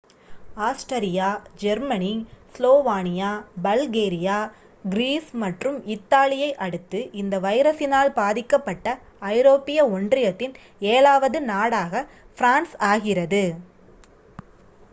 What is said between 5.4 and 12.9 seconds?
மற்றும் இத்தாலியை அடுத்து இந்த வைரசினால் பாதிக்கப்பட்ட ஐரோப்பிய ஒன்றியத்தின் ஏழாவது நாடாக ஃபிரான்ஸ்